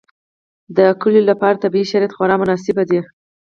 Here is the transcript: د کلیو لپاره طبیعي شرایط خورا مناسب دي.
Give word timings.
د 0.77 0.79
کلیو 1.01 1.29
لپاره 1.31 1.61
طبیعي 1.63 1.85
شرایط 1.91 2.11
خورا 2.15 2.35
مناسب 2.41 2.77
دي. 2.89 2.99